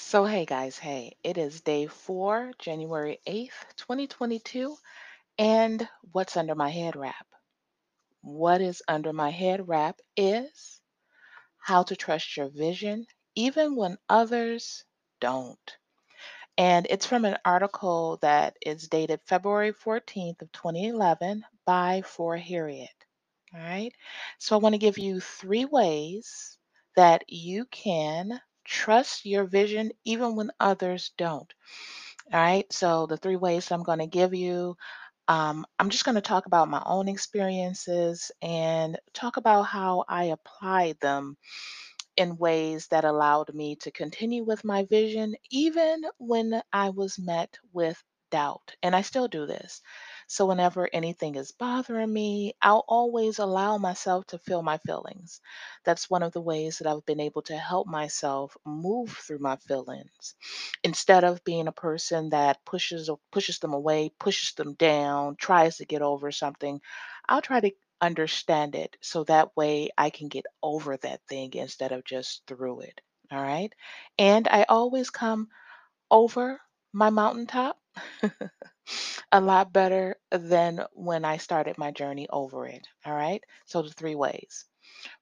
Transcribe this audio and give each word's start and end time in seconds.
So, 0.00 0.24
hey 0.24 0.46
guys, 0.46 0.78
hey, 0.78 1.16
it 1.24 1.36
is 1.36 1.60
day 1.60 1.88
four, 1.88 2.52
January 2.58 3.18
8th, 3.26 4.06
2022. 4.06 4.78
And 5.38 5.88
what's 6.12 6.36
under 6.36 6.54
my 6.54 6.70
head 6.70 6.96
wrap? 6.96 7.26
What 8.22 8.60
is 8.60 8.82
under 8.86 9.12
my 9.12 9.30
head 9.30 9.68
wrap 9.68 10.00
is 10.16 10.80
how 11.58 11.82
to 11.82 11.96
trust 11.96 12.36
your 12.36 12.48
vision 12.48 13.06
even 13.34 13.76
when 13.76 13.98
others 14.08 14.84
don't. 15.20 15.76
And 16.58 16.86
it's 16.88 17.06
from 17.06 17.24
an 17.24 17.38
article 17.44 18.18
that 18.22 18.56
is 18.64 18.88
dated 18.88 19.20
February 19.26 19.72
14th 19.72 20.42
of 20.42 20.52
2011 20.52 21.44
by 21.66 22.02
For 22.02 22.36
Harriet. 22.36 23.04
All 23.54 23.60
right. 23.60 23.92
So 24.38 24.56
I 24.56 24.60
want 24.60 24.74
to 24.74 24.78
give 24.78 24.98
you 24.98 25.20
three 25.20 25.64
ways 25.64 26.56
that 26.96 27.24
you 27.28 27.66
can 27.66 28.40
trust 28.68 29.26
your 29.26 29.46
vision 29.46 29.92
even 30.06 30.36
when 30.36 30.52
others 30.60 31.12
don't. 31.18 31.52
All 32.32 32.40
right. 32.40 32.72
So 32.72 33.06
the 33.06 33.16
three 33.16 33.36
ways 33.36 33.70
I'm 33.72 33.82
going 33.82 34.00
to 34.00 34.06
give 34.06 34.34
you, 34.34 34.76
um, 35.28 35.66
I'm 35.78 35.90
just 35.90 36.04
going 36.04 36.16
to 36.16 36.22
talk 36.22 36.46
about 36.46 36.68
my 36.68 36.82
own 36.86 37.08
experiences 37.08 38.30
and 38.42 38.98
talk 39.14 39.36
about 39.38 39.62
how 39.64 40.04
I 40.08 40.24
applied 40.26 40.98
them 41.00 41.36
in 42.16 42.36
ways 42.36 42.88
that 42.88 43.04
allowed 43.04 43.54
me 43.54 43.76
to 43.76 43.90
continue 43.92 44.44
with 44.44 44.64
my 44.64 44.84
vision, 44.86 45.36
even 45.50 46.02
when 46.18 46.62
I 46.72 46.90
was 46.90 47.18
met 47.18 47.56
with 47.72 48.02
doubt. 48.30 48.74
And 48.82 48.94
I 48.96 49.02
still 49.02 49.28
do 49.28 49.46
this. 49.46 49.80
So, 50.28 50.46
whenever 50.46 50.88
anything 50.92 51.34
is 51.34 51.50
bothering 51.52 52.12
me, 52.12 52.54
I'll 52.62 52.84
always 52.86 53.40
allow 53.40 53.78
myself 53.78 54.26
to 54.28 54.38
feel 54.38 54.62
my 54.62 54.78
feelings. 54.78 55.40
That's 55.84 56.08
one 56.08 56.22
of 56.22 56.32
the 56.32 56.40
ways 56.40 56.78
that 56.78 56.86
I've 56.86 57.04
been 57.06 57.18
able 57.20 57.42
to 57.42 57.56
help 57.58 57.88
myself 57.88 58.56
move 58.64 59.10
through 59.10 59.40
my 59.40 59.56
feelings 59.56 60.36
instead 60.84 61.24
of 61.24 61.44
being 61.44 61.68
a 61.68 61.72
person 61.72 62.30
that 62.30 62.64
pushes 62.64 63.10
pushes 63.32 63.58
them 63.58 63.72
away, 63.74 64.10
pushes 64.18 64.54
them 64.54 64.74
down, 64.74 65.36
tries 65.36 65.78
to 65.78 65.84
get 65.86 66.02
over 66.02 66.30
something. 66.32 66.80
I'll 67.28 67.42
try 67.42 67.60
to 67.60 67.72
understand 68.00 68.74
it 68.74 68.96
so 69.00 69.24
that 69.24 69.56
way 69.56 69.90
I 69.98 70.10
can 70.10 70.28
get 70.28 70.46
over 70.62 70.96
that 70.98 71.20
thing 71.28 71.52
instead 71.54 71.92
of 71.92 72.04
just 72.04 72.42
through 72.46 72.80
it. 72.80 73.00
All 73.32 73.40
right. 73.42 73.72
And 74.18 74.48
I 74.48 74.64
always 74.68 75.10
come 75.10 75.48
over 76.10 76.60
my 76.92 77.10
mountaintop 77.10 77.78
a 79.32 79.40
lot 79.40 79.72
better 79.72 80.16
than 80.30 80.84
when 80.92 81.24
I 81.24 81.38
started 81.38 81.78
my 81.78 81.90
journey 81.92 82.28
over 82.30 82.66
it. 82.66 82.86
All 83.06 83.14
right. 83.14 83.42
So, 83.66 83.82
the 83.82 83.90
three 83.90 84.14
ways. 84.16 84.64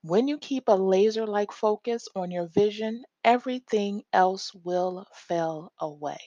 When 0.02 0.28
you 0.28 0.38
keep 0.38 0.68
a 0.68 0.72
laser 0.72 1.26
like 1.26 1.52
focus 1.52 2.08
on 2.16 2.30
your 2.30 2.48
vision, 2.48 3.04
everything 3.24 4.04
else 4.12 4.54
will 4.54 5.06
fall 5.14 5.72
away. 5.80 6.18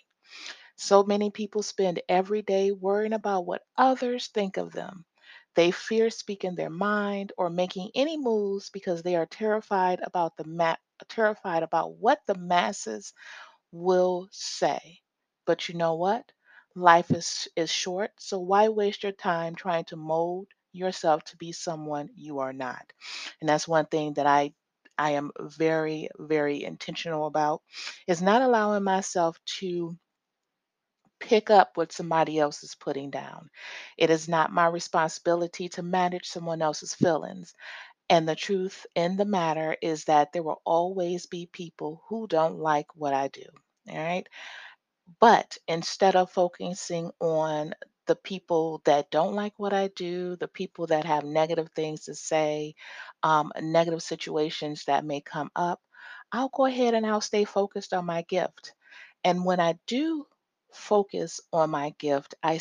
So 0.77 1.03
many 1.03 1.29
people 1.29 1.61
spend 1.61 2.01
every 2.09 2.41
day 2.41 2.71
worrying 2.71 3.13
about 3.13 3.45
what 3.45 3.61
others 3.77 4.29
think 4.29 4.57
of 4.57 4.71
them. 4.71 5.05
They 5.55 5.69
fear 5.69 6.09
speaking 6.09 6.55
their 6.55 6.71
mind 6.71 7.33
or 7.37 7.51
making 7.51 7.91
any 7.93 8.17
moves 8.17 8.71
because 8.71 9.03
they 9.03 9.15
are 9.15 9.27
terrified 9.27 9.99
about 10.01 10.37
the 10.37 10.45
ma- 10.45 10.77
terrified 11.07 11.61
about 11.61 11.97
what 11.97 12.19
the 12.25 12.33
masses 12.35 13.13
will 13.71 14.29
say. 14.31 15.01
But 15.45 15.69
you 15.69 15.75
know 15.75 15.95
what? 15.95 16.31
Life 16.75 17.11
is 17.11 17.47
is 17.55 17.69
short, 17.71 18.11
so 18.19 18.39
why 18.39 18.69
waste 18.69 19.03
your 19.03 19.11
time 19.11 19.55
trying 19.55 19.85
to 19.85 19.95
mold 19.95 20.47
yourself 20.71 21.23
to 21.25 21.37
be 21.37 21.51
someone 21.51 22.09
you 22.15 22.39
are 22.39 22.53
not? 22.53 22.91
And 23.39 23.47
that's 23.49 23.67
one 23.67 23.85
thing 23.85 24.13
that 24.13 24.25
I 24.25 24.53
I 24.97 25.11
am 25.11 25.31
very 25.39 26.09
very 26.17 26.63
intentional 26.63 27.27
about 27.27 27.61
is 28.07 28.21
not 28.21 28.41
allowing 28.41 28.83
myself 28.83 29.37
to 29.59 29.97
pick 31.19 31.49
up 31.49 31.75
what 31.77 31.91
somebody 31.91 32.39
else 32.39 32.63
is 32.63 32.75
putting 32.75 33.09
down. 33.09 33.49
It 33.97 34.09
is 34.09 34.27
not 34.27 34.51
my 34.51 34.67
responsibility 34.67 35.69
to 35.69 35.83
manage 35.83 36.27
someone 36.27 36.61
else's 36.61 36.93
feelings. 36.93 37.53
And 38.09 38.27
the 38.27 38.35
truth 38.35 38.85
in 38.95 39.17
the 39.17 39.25
matter 39.25 39.77
is 39.81 40.05
that 40.05 40.33
there 40.33 40.43
will 40.43 40.61
always 40.65 41.25
be 41.27 41.47
people 41.47 42.03
who 42.09 42.27
don't 42.27 42.59
like 42.59 42.87
what 42.95 43.13
I 43.13 43.29
do. 43.29 43.45
All 43.89 43.97
right. 43.97 44.27
But 45.19 45.57
instead 45.67 46.15
of 46.15 46.31
focusing 46.31 47.11
on 47.19 47.73
the 48.07 48.15
people 48.15 48.81
that 48.85 49.11
don't 49.11 49.33
like 49.35 49.53
what 49.57 49.73
I 49.73 49.87
do, 49.89 50.35
the 50.37 50.47
people 50.47 50.87
that 50.87 51.05
have 51.05 51.23
negative 51.23 51.69
things 51.75 52.05
to 52.05 52.15
say, 52.15 52.75
um, 53.23 53.51
negative 53.61 54.03
situations 54.03 54.85
that 54.85 55.05
may 55.05 55.21
come 55.21 55.51
up, 55.55 55.81
I'll 56.31 56.49
go 56.49 56.65
ahead 56.65 56.93
and 56.95 57.05
I'll 57.05 57.21
stay 57.21 57.45
focused 57.45 57.93
on 57.93 58.05
my 58.05 58.23
gift. 58.23 58.73
And 59.23 59.45
when 59.45 59.59
I 59.59 59.77
do 59.87 60.25
focus 60.73 61.39
on 61.53 61.71
my 61.71 61.91
gift, 61.99 62.35
I, 62.43 62.59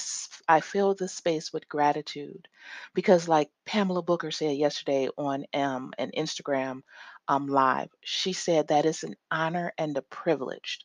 I 0.49 0.61
fill 0.61 0.95
the 0.95 1.09
space 1.09 1.53
with 1.53 1.69
gratitude. 1.69 2.49
Because, 2.95 3.29
like 3.29 3.51
Pamela 3.67 4.03
Booker 4.03 4.31
said 4.31 4.57
yesterday 4.57 5.09
on 5.19 5.45
um, 5.55 5.93
an 5.99 6.13
Instagram 6.17 6.83
um, 7.29 7.47
live, 7.49 7.91
she 8.05 8.33
said 8.33 8.69
that 8.69 8.87
it's 8.87 9.05
an 9.05 9.17
honor 9.31 9.73
and 9.79 9.97
a 9.97 10.03
privilege 10.03 10.81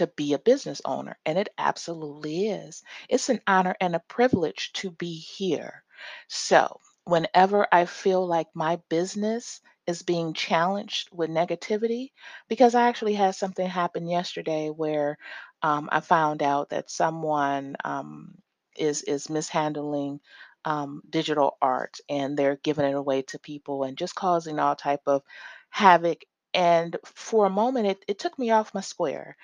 to 0.00 0.08
be 0.08 0.34
a 0.34 0.38
business 0.40 0.82
owner. 0.84 1.18
And 1.26 1.38
it 1.38 1.50
absolutely 1.58 2.48
is. 2.48 2.82
It's 3.08 3.30
an 3.30 3.40
honor 3.46 3.76
and 3.80 3.96
a 3.96 4.00
privilege 4.08 4.72
to 4.74 4.90
be 4.90 5.14
here. 5.14 5.84
So, 6.28 6.80
whenever 7.04 7.66
I 7.72 7.86
feel 7.86 8.26
like 8.26 8.48
my 8.54 8.76
business 8.88 9.60
is 9.86 10.02
being 10.02 10.34
challenged 10.34 11.08
with 11.12 11.30
negativity, 11.30 12.12
because 12.48 12.74
I 12.74 12.88
actually 12.88 13.14
had 13.14 13.34
something 13.36 13.66
happen 13.68 14.06
yesterday 14.08 14.68
where 14.70 15.18
um, 15.62 15.88
I 15.92 16.00
found 16.00 16.42
out 16.42 16.70
that 16.70 16.90
someone 16.90 17.76
um, 17.84 18.34
is 18.76 19.02
is 19.02 19.30
mishandling 19.30 20.20
um, 20.64 21.02
digital 21.08 21.56
art 21.62 21.98
and 22.08 22.36
they're 22.36 22.56
giving 22.62 22.86
it 22.86 22.94
away 22.94 23.22
to 23.22 23.38
people 23.38 23.84
and 23.84 23.96
just 23.98 24.14
causing 24.14 24.58
all 24.58 24.76
type 24.76 25.02
of 25.06 25.22
havoc. 25.70 26.22
And 26.54 26.96
for 27.04 27.46
a 27.46 27.50
moment, 27.50 27.86
it, 27.86 28.04
it 28.08 28.18
took 28.18 28.38
me 28.38 28.50
off 28.50 28.74
my 28.74 28.80
square 28.80 29.36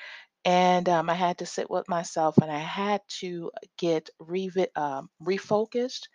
and 0.46 0.88
um, 0.88 1.10
I 1.10 1.14
had 1.14 1.40
to 1.40 1.46
sit 1.46 1.70
with 1.70 1.88
myself 1.90 2.38
and 2.38 2.52
I 2.52 2.60
had 2.60 3.02
to 3.20 3.52
get 3.78 4.10
revi- 4.22 4.76
um, 4.78 5.10
refocused 5.22 6.08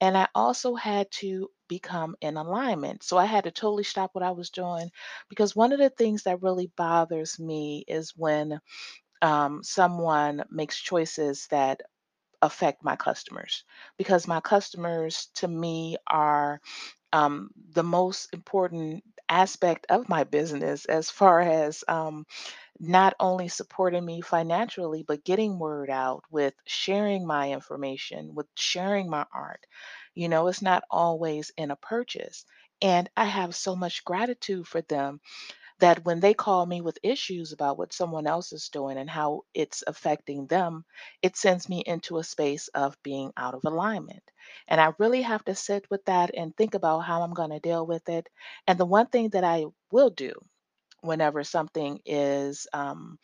and 0.00 0.16
I 0.16 0.28
also 0.34 0.74
had 0.74 1.10
to 1.12 1.50
become 1.68 2.16
in 2.20 2.36
alignment. 2.36 3.02
So 3.04 3.18
I 3.18 3.26
had 3.26 3.44
to 3.44 3.50
totally 3.52 3.84
stop 3.84 4.10
what 4.14 4.24
I 4.24 4.32
was 4.32 4.50
doing 4.50 4.90
because 5.28 5.56
one 5.56 5.72
of 5.72 5.80
the 5.80 5.90
things 5.90 6.24
that 6.24 6.42
really 6.42 6.70
bothers 6.76 7.38
me 7.40 7.84
is 7.88 8.12
when 8.16 8.60
um, 9.22 9.62
someone 9.62 10.44
makes 10.50 10.80
choices 10.80 11.46
that 11.48 11.82
affect 12.42 12.84
my 12.84 12.96
customers 12.96 13.64
because 13.98 14.28
my 14.28 14.40
customers 14.40 15.28
to 15.34 15.48
me 15.48 15.96
are 16.06 16.60
um, 17.12 17.50
the 17.72 17.84
most 17.84 18.32
important 18.34 19.04
aspect 19.34 19.86
of 19.90 20.08
my 20.08 20.24
business 20.24 20.86
as 20.86 21.10
far 21.10 21.40
as 21.40 21.84
um, 21.88 22.26
not 22.80 23.14
only 23.20 23.48
supporting 23.48 24.04
me 24.04 24.20
financially, 24.20 25.04
but 25.06 25.24
getting 25.24 25.58
word 25.58 25.90
out 25.90 26.24
with 26.30 26.54
sharing 26.66 27.26
my 27.26 27.52
information, 27.52 28.34
with 28.34 28.46
sharing 28.56 29.10
my 29.10 29.26
art. 29.34 29.66
You 30.14 30.28
know, 30.28 30.48
it's 30.48 30.62
not 30.62 30.84
always 30.90 31.52
in 31.56 31.70
a 31.70 31.76
purchase. 31.76 32.44
And 32.82 33.10
I 33.16 33.24
have 33.26 33.54
so 33.56 33.76
much 33.76 34.04
gratitude 34.04 34.68
for 34.68 34.82
them 34.82 35.20
that 35.80 36.04
when 36.04 36.20
they 36.20 36.34
call 36.34 36.66
me 36.66 36.80
with 36.80 36.98
issues 37.02 37.52
about 37.52 37.78
what 37.78 37.92
someone 37.92 38.26
else 38.26 38.52
is 38.52 38.68
doing 38.70 38.98
and 38.98 39.10
how 39.10 39.42
it's 39.54 39.84
affecting 39.86 40.46
them, 40.46 40.84
it 41.22 41.36
sends 41.36 41.68
me 41.68 41.82
into 41.86 42.18
a 42.18 42.24
space 42.24 42.68
of 42.68 42.96
being 43.02 43.32
out 43.36 43.54
of 43.54 43.62
alignment. 43.64 44.22
And 44.68 44.80
I 44.80 44.94
really 44.98 45.22
have 45.22 45.44
to 45.46 45.54
sit 45.54 45.86
with 45.90 46.04
that 46.06 46.32
and 46.36 46.56
think 46.56 46.74
about 46.74 47.00
how 47.00 47.22
I'm 47.22 47.34
going 47.34 47.50
to 47.50 47.60
deal 47.60 47.86
with 47.86 48.08
it. 48.08 48.28
And 48.66 48.78
the 48.78 48.86
one 48.86 49.06
thing 49.08 49.30
that 49.30 49.44
I 49.44 49.66
will 49.92 50.10
do 50.10 50.32
whenever 51.02 51.44
something 51.44 52.00
is 52.06 52.66
um, 52.72 53.18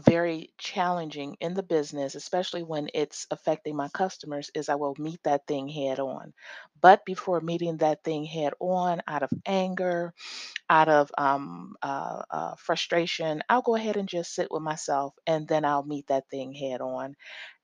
very 0.00 0.52
challenging 0.58 1.36
in 1.40 1.54
the 1.54 1.62
business, 1.62 2.14
especially 2.14 2.62
when 2.62 2.88
it's 2.94 3.26
affecting 3.30 3.76
my 3.76 3.88
customers, 3.90 4.50
is 4.54 4.68
I 4.68 4.76
will 4.76 4.94
meet 4.98 5.22
that 5.24 5.46
thing 5.46 5.68
head 5.68 6.00
on. 6.00 6.34
But 6.80 7.04
before 7.06 7.40
meeting 7.40 7.78
that 7.78 8.04
thing 8.04 8.24
head 8.24 8.54
on, 8.60 9.02
out 9.08 9.22
of 9.22 9.30
anger, 9.46 10.14
out 10.70 10.88
of 10.88 11.10
um, 11.18 11.76
uh, 11.82 12.22
uh, 12.30 12.54
frustration, 12.56 13.42
I'll 13.48 13.62
go 13.62 13.76
ahead 13.76 13.96
and 13.96 14.08
just 14.08 14.34
sit 14.34 14.48
with 14.50 14.62
myself 14.62 15.14
and 15.26 15.48
then 15.48 15.64
I'll 15.64 15.84
meet 15.84 16.08
that 16.08 16.28
thing 16.30 16.52
head 16.52 16.80
on. 16.80 17.16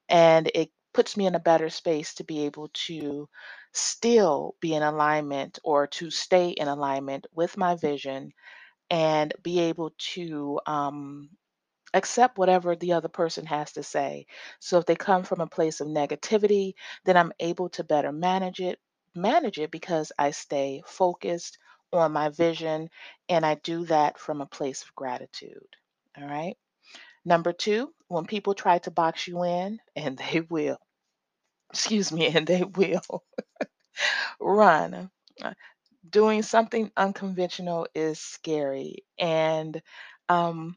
And 0.08 0.50
it 0.54 0.70
puts 0.94 1.16
me 1.16 1.26
in 1.26 1.34
a 1.36 1.40
better 1.40 1.70
space 1.70 2.14
to 2.16 2.24
be 2.24 2.46
able 2.46 2.70
to 2.88 3.28
still 3.72 4.56
be 4.60 4.74
in 4.74 4.82
alignment 4.82 5.58
or 5.64 5.86
to 5.88 6.10
stay 6.10 6.50
in 6.50 6.68
alignment 6.68 7.26
with 7.34 7.56
my 7.58 7.76
vision 7.76 8.32
and 8.90 9.34
be 9.42 9.60
able 9.60 9.92
to 9.98 10.60
um, 10.66 11.30
accept 11.94 12.38
whatever 12.38 12.76
the 12.76 12.92
other 12.94 13.08
person 13.08 13.46
has 13.46 13.72
to 13.72 13.82
say. 13.82 14.26
So 14.60 14.78
if 14.78 14.86
they 14.86 14.96
come 14.96 15.24
from 15.24 15.40
a 15.40 15.46
place 15.46 15.80
of 15.80 15.88
negativity, 15.88 16.74
then 17.04 17.16
I'm 17.16 17.32
able 17.40 17.70
to 17.70 17.84
better 17.84 18.12
manage 18.12 18.60
it, 18.60 18.78
manage 19.14 19.58
it 19.58 19.70
because 19.70 20.12
I 20.18 20.30
stay 20.32 20.82
focused 20.86 21.58
on 21.92 22.12
my 22.12 22.30
vision 22.30 22.88
and 23.28 23.44
I 23.46 23.56
do 23.56 23.86
that 23.86 24.18
from 24.18 24.40
a 24.40 24.46
place 24.46 24.82
of 24.82 24.94
gratitude. 24.94 25.66
All 26.18 26.26
right. 26.26 26.56
Number 27.24 27.52
two, 27.52 27.94
when 28.08 28.26
people 28.26 28.54
try 28.54 28.78
to 28.80 28.90
box 28.92 29.28
you 29.28 29.44
in, 29.44 29.80
and 29.96 30.18
they 30.18 30.40
will, 30.42 30.78
excuse 31.72 32.12
me, 32.12 32.28
and 32.28 32.46
they 32.46 32.64
will 32.64 33.24
run. 34.40 35.10
Uh, 35.42 35.54
Doing 36.10 36.42
something 36.42 36.90
unconventional 36.96 37.88
is 37.94 38.20
scary, 38.20 39.04
and 39.18 39.82
um, 40.28 40.76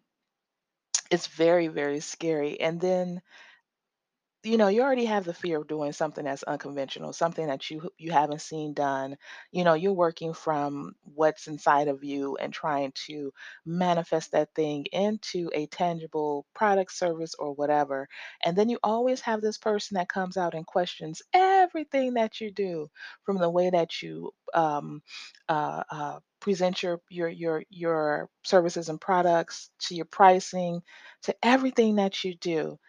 it's 1.16 1.28
very, 1.28 1.70
very 1.70 2.02
scary. 2.02 2.62
And 2.62 2.82
then 2.82 3.24
you 4.44 4.58
know, 4.58 4.68
you 4.68 4.84
already 4.84 5.06
have 5.06 5.26
the 5.26 5.34
fear 5.34 5.60
of 5.60 5.68
doing 5.68 5.92
something 5.92 6.24
that's 6.24 6.44
unconventional, 6.44 7.14
something 7.14 7.48
that 7.48 7.72
you 7.72 7.90
you 7.98 8.12
haven't 8.12 8.42
seen 8.42 8.76
done. 8.76 9.18
You 9.52 9.64
know, 9.64 9.74
you're 9.74 9.94
working 9.94 10.36
from 10.36 10.94
what's 11.04 11.48
inside 11.48 11.88
of 11.88 12.04
you 12.04 12.38
and 12.38 12.54
trying 12.54 12.92
to 13.08 13.34
manifest 13.66 14.34
that 14.34 14.54
thing 14.54 14.86
into 14.92 15.50
a 15.52 15.66
tangible 15.66 16.46
product, 16.54 16.94
service, 16.94 17.34
or 17.40 17.54
whatever. 17.54 18.08
And 18.44 18.56
then 18.56 18.70
you 18.70 18.78
always 18.84 19.22
have 19.22 19.42
this 19.42 19.58
person 19.58 19.96
that 19.96 20.10
comes 20.10 20.38
out 20.38 20.54
and 20.54 20.68
questions 20.68 21.24
everything 21.34 22.14
that 22.14 22.40
you 22.40 22.52
do, 22.52 22.92
from 23.24 23.40
the 23.40 23.50
way 23.50 23.72
that 23.72 24.04
you 24.04 24.32
um, 24.54 25.02
uh, 25.50 25.84
uh, 25.90 26.20
present 26.46 26.84
your 26.84 27.02
your 27.10 27.30
your 27.30 27.64
your 27.72 28.30
services 28.46 28.90
and 28.90 29.02
products 29.02 29.72
to 29.80 29.96
your 29.96 30.06
pricing 30.06 30.82
to 31.24 31.36
everything 31.44 31.98
that 31.98 32.24
you 32.24 32.36
do. 32.36 32.80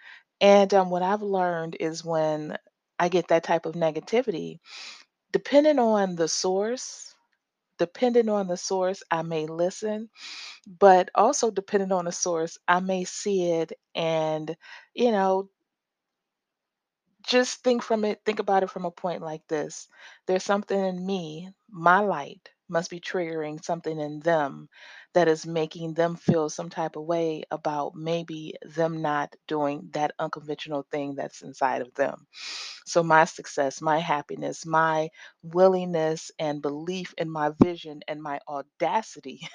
And 0.43 0.73
um, 0.75 0.91
what 0.91 1.03
I've 1.03 1.23
learned 1.23 1.77
is 1.81 2.05
when 2.05 2.59
I 3.01 3.09
get 3.09 3.29
that 3.29 3.45
type 3.45 3.67
of 3.67 3.75
negativity, 3.75 4.61
depending 5.33 5.79
on 5.79 6.17
the 6.17 6.29
source, 6.29 7.15
depending 7.79 8.29
on 8.31 8.49
the 8.49 8.57
source, 8.59 9.03
I 9.11 9.23
may 9.23 9.47
listen, 9.47 10.11
but 10.67 11.11
also 11.15 11.51
depending 11.51 11.93
on 11.93 12.07
the 12.07 12.13
source, 12.13 12.59
I 12.69 12.81
may 12.81 13.05
see 13.05 13.51
it 13.53 13.73
and, 13.95 14.57
you 14.95 15.13
know, 15.13 15.51
just 17.27 17.63
think 17.63 17.83
from 17.83 18.05
it 18.05 18.21
think 18.25 18.39
about 18.39 18.63
it 18.63 18.71
from 18.71 18.85
a 18.87 18.91
point 18.91 19.23
like 19.23 19.47
this. 19.49 19.89
There's 20.27 20.45
something 20.45 20.79
in 20.79 21.05
me 21.05 21.51
my 21.71 22.01
light 22.01 22.51
must 22.69 22.91
be 22.91 23.01
triggering 23.01 23.63
something 23.65 23.99
in 24.01 24.21
them 24.21 24.69
that 25.15 25.29
is 25.29 25.47
making 25.47 25.95
them 25.95 26.17
feel 26.17 26.49
some 26.51 26.69
type 26.69 26.97
of 26.97 27.05
way 27.05 27.43
about 27.51 27.95
maybe 27.95 28.55
them 28.77 29.03
not 29.03 29.35
doing 29.49 29.89
that 29.93 30.13
unconventional 30.19 30.87
thing 30.91 31.15
that's 31.15 31.43
inside 31.43 31.83
of 31.83 31.93
them. 31.95 32.27
So 32.87 33.03
my 33.03 33.25
success 33.25 33.81
my 33.83 33.99
happiness 33.99 34.65
my 34.67 35.11
willingness 35.43 36.31
and 36.39 36.63
belief 36.63 37.15
in 37.19 37.31
my 37.31 37.53
vision 37.63 38.01
and 38.09 38.23
my 38.23 38.41
audacity 38.49 39.49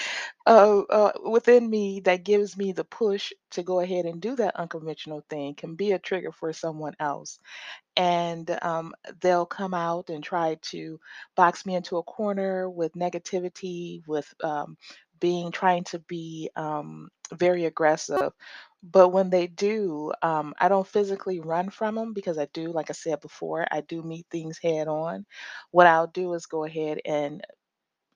uh, 0.46 0.80
uh, 0.90 1.12
within 1.30 1.68
me 1.68 2.00
that 2.00 2.24
gives 2.24 2.56
me 2.56 2.72
the 2.72 2.84
push 2.84 3.32
to 3.52 3.62
go 3.62 3.80
ahead 3.80 4.04
and 4.06 4.20
do 4.20 4.36
that 4.36 4.56
unconventional 4.56 5.22
thing 5.30 5.54
can 5.54 5.74
be 5.74 5.92
a 5.92 5.98
trigger 5.98 6.32
for 6.32 6.52
someone 6.52 6.94
else 7.00 7.38
and 7.96 8.58
um, 8.62 8.94
they'll 9.20 9.46
come 9.46 9.74
out 9.74 10.10
and 10.10 10.24
try 10.24 10.56
to 10.62 11.00
box 11.36 11.66
me 11.66 11.74
into 11.76 11.98
a 11.98 12.02
corner 12.04 12.68
with 12.70 12.92
negativity, 12.94 14.02
with 14.08 14.32
um, 14.44 14.76
being 15.20 15.52
trying 15.52 15.84
to 15.84 15.98
be 16.00 16.50
um, 16.56 17.08
very 17.34 17.66
aggressive. 17.66 18.32
But 18.82 19.08
when 19.10 19.30
they 19.30 19.46
do, 19.46 20.12
um, 20.22 20.54
I 20.60 20.68
don't 20.68 20.86
physically 20.86 21.40
run 21.40 21.70
from 21.70 21.94
them 21.94 22.12
because 22.12 22.38
I 22.38 22.46
do, 22.52 22.70
like 22.72 22.90
I 22.90 22.94
said 22.94 23.20
before, 23.20 23.66
I 23.70 23.80
do 23.80 24.02
meet 24.02 24.26
things 24.30 24.58
head 24.62 24.88
on. 24.88 25.24
What 25.70 25.86
I'll 25.86 26.06
do 26.08 26.34
is 26.34 26.46
go 26.46 26.64
ahead 26.64 27.00
and 27.04 27.42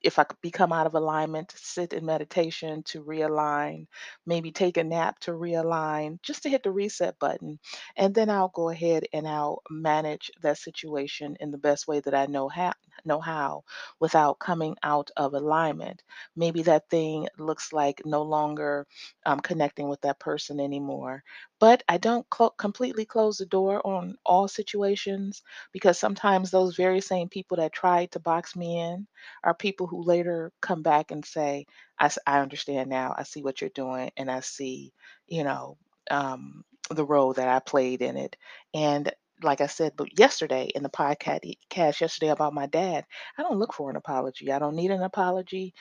if 0.02 0.18
I 0.18 0.26
become 0.42 0.72
out 0.72 0.86
of 0.86 0.94
alignment, 0.94 1.52
sit 1.56 1.92
in 1.92 2.04
meditation 2.06 2.82
to 2.84 3.02
realign, 3.04 3.86
maybe 4.26 4.52
take 4.52 4.76
a 4.76 4.84
nap 4.84 5.18
to 5.20 5.32
realign, 5.32 6.20
just 6.22 6.42
to 6.44 6.50
hit 6.50 6.62
the 6.62 6.70
reset 6.70 7.18
button. 7.18 7.58
And 7.96 8.14
then 8.14 8.30
I'll 8.30 8.48
go 8.54 8.70
ahead 8.70 9.06
and 9.12 9.26
I'll 9.26 9.62
manage 9.70 10.30
that 10.42 10.58
situation 10.58 11.36
in 11.40 11.50
the 11.50 11.58
best 11.58 11.86
way 11.88 12.00
that 12.00 12.14
I 12.14 12.26
know 12.26 12.48
how 12.48 12.72
know 13.08 13.20
how 13.20 13.64
without 14.00 14.38
coming 14.38 14.76
out 14.84 15.10
of 15.16 15.34
alignment. 15.34 16.04
Maybe 16.36 16.62
that 16.64 16.90
thing 16.90 17.28
looks 17.38 17.72
like 17.72 18.02
no 18.06 18.22
longer 18.22 18.86
um, 19.26 19.40
connecting 19.40 19.88
with 19.88 20.00
that 20.02 20.20
person 20.20 20.60
anymore. 20.60 21.24
But 21.60 21.82
I 21.88 21.98
don't 21.98 22.28
clo- 22.30 22.50
completely 22.50 23.06
close 23.06 23.38
the 23.38 23.46
door 23.46 23.86
on 23.86 24.16
all 24.26 24.48
situations 24.48 25.42
because 25.72 25.98
sometimes 25.98 26.50
those 26.50 26.76
very 26.76 27.00
same 27.00 27.28
people 27.28 27.58
that 27.58 27.72
tried 27.72 28.12
to 28.12 28.20
box 28.20 28.56
me 28.56 28.80
in 28.80 29.06
are 29.44 29.54
people 29.54 29.86
who 29.86 30.02
later 30.02 30.52
come 30.60 30.82
back 30.82 31.10
and 31.10 31.24
say, 31.24 31.66
I, 31.98 32.10
I 32.26 32.40
understand 32.40 32.90
now. 32.90 33.14
I 33.16 33.24
see 33.24 33.42
what 33.42 33.60
you're 33.60 33.70
doing 33.70 34.12
and 34.16 34.30
I 34.30 34.40
see, 34.40 34.92
you 35.26 35.44
know, 35.44 35.78
um, 36.10 36.64
the 36.90 37.04
role 37.04 37.34
that 37.34 37.48
I 37.48 37.58
played 37.60 38.02
in 38.02 38.16
it. 38.16 38.36
And 38.74 39.12
like 39.42 39.60
I 39.60 39.66
said, 39.66 39.92
but 39.96 40.18
yesterday 40.18 40.70
in 40.74 40.82
the 40.82 40.88
podcast 40.90 41.40
cast 41.70 42.00
yesterday 42.00 42.28
about 42.30 42.54
my 42.54 42.66
dad, 42.66 43.04
I 43.38 43.42
don't 43.42 43.58
look 43.58 43.74
for 43.74 43.90
an 43.90 43.96
apology. 43.96 44.52
I 44.52 44.58
don't 44.58 44.76
need 44.76 44.90
an 44.90 45.02
apology. 45.02 45.74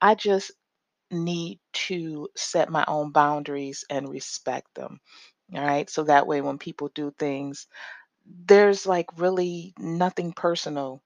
I 0.00 0.14
just 0.16 0.52
need 1.10 1.60
to 1.74 2.28
set 2.36 2.70
my 2.70 2.84
own 2.88 3.12
boundaries 3.12 3.84
and 3.90 4.08
respect 4.08 4.74
them. 4.74 5.00
All 5.54 5.62
right. 5.62 5.88
So 5.90 6.04
that 6.04 6.26
way, 6.26 6.40
when 6.42 6.58
people 6.58 6.90
do 6.94 7.12
things, 7.18 7.66
there's 8.46 8.86
like 8.86 9.06
really 9.18 9.74
nothing 9.78 10.32
personal 10.32 11.02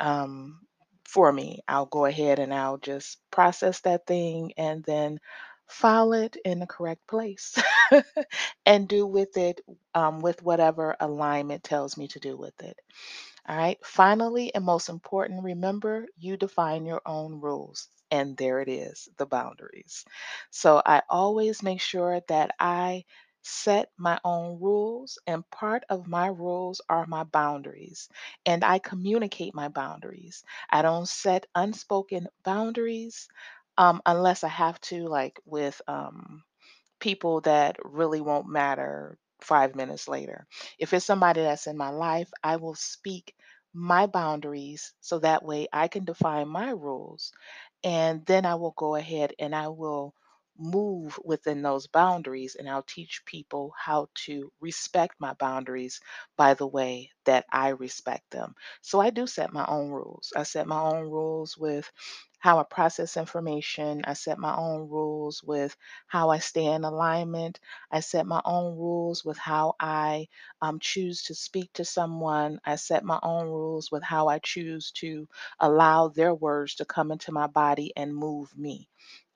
um, 0.00 0.60
for 1.04 1.32
me. 1.32 1.60
I'll 1.68 1.86
go 1.86 2.04
ahead 2.06 2.38
and 2.38 2.54
I'll 2.54 2.78
just 2.78 3.18
process 3.30 3.80
that 3.82 4.06
thing 4.06 4.52
and 4.56 4.84
then 4.84 5.18
file 5.68 6.12
it 6.12 6.36
in 6.44 6.60
the 6.60 6.66
correct 6.66 7.06
place 7.06 7.56
and 8.66 8.88
do 8.88 9.06
with 9.06 9.36
it 9.36 9.60
um, 9.94 10.20
with 10.20 10.42
whatever 10.42 10.96
alignment 11.00 11.64
tells 11.64 11.96
me 11.96 12.08
to 12.08 12.20
do 12.20 12.36
with 12.36 12.60
it. 12.62 12.78
All 13.48 13.56
right. 13.56 13.78
Finally, 13.84 14.54
and 14.54 14.64
most 14.64 14.88
important, 14.88 15.42
remember 15.44 16.06
you 16.18 16.36
define 16.36 16.86
your 16.86 17.02
own 17.06 17.40
rules. 17.40 17.88
And 18.10 18.36
there 18.36 18.60
it 18.60 18.68
is, 18.68 19.08
the 19.18 19.26
boundaries. 19.26 20.04
So 20.50 20.80
I 20.84 21.02
always 21.10 21.62
make 21.62 21.80
sure 21.80 22.20
that 22.28 22.52
I 22.60 23.04
set 23.42 23.90
my 23.96 24.18
own 24.24 24.60
rules, 24.60 25.18
and 25.26 25.48
part 25.50 25.84
of 25.88 26.06
my 26.06 26.26
rules 26.28 26.80
are 26.88 27.06
my 27.06 27.24
boundaries. 27.24 28.08
And 28.46 28.64
I 28.64 28.78
communicate 28.78 29.54
my 29.54 29.68
boundaries. 29.68 30.44
I 30.70 30.82
don't 30.82 31.08
set 31.08 31.46
unspoken 31.54 32.28
boundaries 32.44 33.28
um, 33.78 34.02
unless 34.06 34.44
I 34.44 34.48
have 34.50 34.80
to, 34.82 35.08
like 35.08 35.40
with 35.46 35.80
um, 35.88 36.44
people 37.00 37.40
that 37.42 37.76
really 37.84 38.20
won't 38.20 38.48
matter 38.48 39.18
five 39.40 39.76
minutes 39.76 40.08
later. 40.08 40.46
If 40.78 40.92
it's 40.92 41.06
somebody 41.06 41.42
that's 41.42 41.66
in 41.66 41.76
my 41.76 41.90
life, 41.90 42.30
I 42.42 42.56
will 42.56 42.74
speak 42.74 43.34
my 43.74 44.06
boundaries 44.06 44.94
so 45.00 45.20
that 45.20 45.44
way 45.44 45.68
I 45.72 45.88
can 45.88 46.04
define 46.04 46.48
my 46.48 46.70
rules. 46.70 47.32
And 47.84 48.24
then 48.26 48.46
I 48.46 48.54
will 48.56 48.74
go 48.76 48.96
ahead 48.96 49.34
and 49.38 49.54
I 49.54 49.68
will 49.68 50.14
move 50.58 51.18
within 51.24 51.62
those 51.62 51.86
boundaries 51.86 52.56
and 52.56 52.68
I'll 52.68 52.82
teach 52.82 53.22
people 53.24 53.72
how 53.78 54.08
to 54.26 54.52
respect 54.60 55.14
my 55.20 55.34
boundaries 55.34 56.00
by 56.36 56.54
the 56.54 56.66
way 56.66 57.10
that 57.28 57.46
I 57.52 57.70
respect 57.70 58.30
them. 58.32 58.56
So 58.82 59.00
I 59.00 59.10
do 59.10 59.26
set 59.28 59.52
my 59.52 59.66
own 59.66 59.90
rules. 59.90 60.32
I 60.36 60.44
set 60.44 60.66
my 60.66 60.80
own 60.80 61.04
rules 61.10 61.56
with 61.58 61.90
how 62.40 62.58
I 62.58 62.64
process 62.64 63.16
information. 63.16 64.02
I 64.04 64.14
set 64.14 64.38
my 64.38 64.56
own 64.56 64.88
rules 64.88 65.42
with 65.42 65.76
how 66.06 66.30
I 66.30 66.38
stay 66.38 66.66
in 66.66 66.84
alignment. 66.84 67.60
I 67.90 68.00
set 68.00 68.26
my 68.26 68.40
own 68.44 68.76
rules 68.78 69.24
with 69.24 69.38
how 69.38 69.74
I 69.80 70.28
um, 70.62 70.78
choose 70.80 71.24
to 71.24 71.34
speak 71.34 71.72
to 71.74 71.84
someone. 71.84 72.60
I 72.64 72.76
set 72.76 73.04
my 73.04 73.18
own 73.22 73.46
rules 73.48 73.90
with 73.90 74.02
how 74.04 74.28
I 74.28 74.38
choose 74.38 74.92
to 74.98 75.28
allow 75.60 76.08
their 76.08 76.34
words 76.34 76.76
to 76.76 76.84
come 76.84 77.10
into 77.12 77.32
my 77.32 77.46
body 77.48 77.92
and 77.96 78.14
move 78.14 78.56
me. 78.56 78.88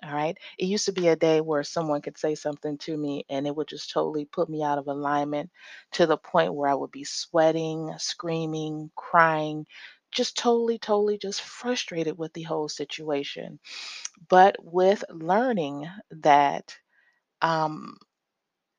All 0.05 0.13
right. 0.13 0.37
It 0.59 0.67
used 0.67 0.87
to 0.87 0.93
be 0.93 1.09
a 1.09 1.17
day 1.17 1.41
where 1.41 1.63
someone 1.63 2.03
could 2.03 2.19
say 2.19 2.35
something 2.35 2.77
to 2.79 2.97
me 2.97 3.25
and 3.31 3.47
it 3.47 3.55
would 3.55 3.69
just 3.69 3.91
totally 3.93 4.25
put 4.25 4.49
me 4.49 4.63
out 4.63 4.79
of 4.79 4.89
alignment 4.89 5.51
to 5.93 6.07
the 6.07 6.17
point 6.17 6.55
where 6.55 6.69
I 6.69 6.75
would 6.75 6.91
be 6.91 7.05
sweating, 7.05 7.82
screaming, 7.99 8.91
crying, 8.97 9.67
just 10.13 10.37
totally, 10.37 10.79
totally 10.79 11.19
just 11.19 11.41
frustrated 11.43 12.19
with 12.19 12.33
the 12.35 12.43
whole 12.43 12.69
situation. 12.69 13.59
But 14.29 14.57
with 14.63 15.05
learning 15.11 15.89
that, 16.11 16.77
um, 17.43 17.99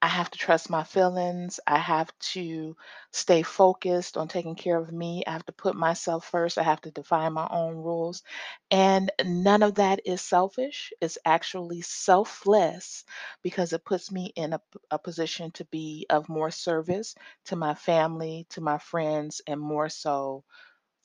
I 0.04 0.08
have 0.08 0.30
to 0.32 0.38
trust 0.38 0.70
my 0.70 0.84
feelings. 0.84 1.60
I 1.66 1.80
have 1.80 2.12
to 2.34 2.78
stay 3.12 3.42
focused 3.42 4.18
on 4.18 4.28
taking 4.28 4.56
care 4.56 4.78
of 4.78 4.92
me. 4.92 5.24
I 5.26 5.32
have 5.32 5.46
to 5.48 5.52
put 5.54 5.76
myself 5.76 6.26
first. 6.26 6.60
I 6.60 6.64
have 6.64 6.82
to 6.82 6.92
define 6.92 7.34
my 7.34 7.48
own 7.50 7.78
rules. 7.78 8.22
And 8.70 9.12
none 9.26 9.64
of 9.64 9.76
that 9.76 10.02
is 10.06 10.22
selfish. 10.22 10.94
It's 11.02 11.18
actually 11.26 11.82
selfless 11.82 13.06
because 13.42 13.74
it 13.74 13.86
puts 13.86 14.12
me 14.12 14.32
in 14.36 14.56
a 14.92 15.00
position 15.00 15.52
to 15.54 15.66
be 15.66 16.06
of 16.12 16.30
more 16.30 16.52
service 16.52 17.16
to 17.46 17.56
my 17.56 17.74
family, 17.74 18.46
to 18.52 18.62
my 18.62 18.78
friends, 18.78 19.42
and 19.48 19.60
more 19.60 19.90
so 19.90 20.44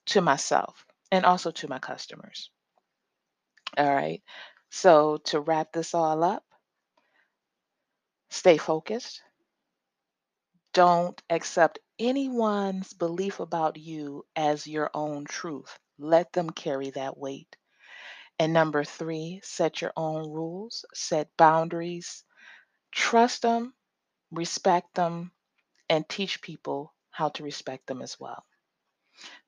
to 0.07 0.21
myself 0.21 0.87
and 1.13 1.25
also 1.25 1.51
to 1.53 1.69
my 1.69 1.79
customers. 1.79 2.51
All 3.79 3.95
right. 3.95 4.23
So 4.71 5.17
to 5.27 5.41
wrap 5.41 5.73
this 5.73 5.95
all 5.95 6.23
up, 6.23 6.45
Stay 8.31 8.57
focused. 8.57 9.23
Don't 10.73 11.23
accept 11.29 11.79
anyone's 11.99 12.95
belief 12.95 13.39
about 13.39 13.77
you 13.77 14.25
as 14.35 14.67
your 14.67 14.91
own 14.95 15.27
truth. 15.27 15.79
Let 15.99 16.33
them 16.33 16.49
carry 16.49 16.89
that 16.93 17.19
weight. 17.19 17.55
And 18.39 18.53
number 18.53 18.85
three, 18.85 19.41
set 19.45 19.81
your 19.83 19.93
own 19.97 20.31
rules, 20.31 20.85
set 20.95 21.37
boundaries, 21.37 22.25
trust 22.93 23.43
them, 23.43 23.75
respect 24.33 24.95
them, 24.95 25.33
and 25.89 26.09
teach 26.09 26.43
people 26.43 26.95
how 27.11 27.31
to 27.31 27.45
respect 27.45 27.87
them 27.87 28.03
as 28.03 28.21
well. 28.21 28.45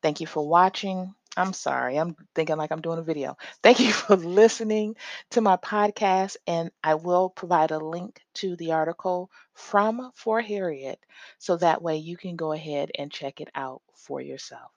Thank 0.02 0.20
you 0.20 0.26
for 0.26 0.46
watching. 0.46 1.14
I'm 1.36 1.52
sorry, 1.52 1.96
I'm 1.96 2.14
thinking 2.36 2.56
like 2.56 2.70
I'm 2.70 2.80
doing 2.82 2.98
a 2.98 3.02
video. 3.02 3.36
Thank 3.62 3.80
you 3.80 3.92
for 3.92 4.16
listening 4.16 4.96
to 5.30 5.40
my 5.40 5.56
podcast, 5.56 6.36
and 6.46 6.70
I 6.84 6.94
will 6.94 7.30
provide 7.30 7.70
a 7.72 7.78
link 7.78 8.20
to 8.34 8.54
the 8.56 8.72
article 8.72 9.30
from 9.54 10.12
For 10.14 10.40
Harriet 10.40 11.04
so 11.38 11.56
that 11.56 11.82
way 11.82 11.96
you 11.96 12.16
can 12.16 12.36
go 12.36 12.52
ahead 12.52 12.90
and 12.96 13.10
check 13.12 13.40
it 13.40 13.48
out 13.56 13.82
for 13.94 14.20
yourself. 14.20 14.70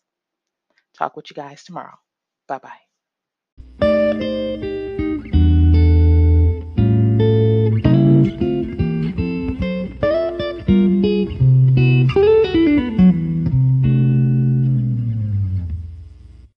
Talk 0.94 1.16
with 1.16 1.30
you 1.30 1.36
guys 1.36 1.64
tomorrow. 1.64 2.00
Bye 2.48 2.58
bye. 2.58 2.80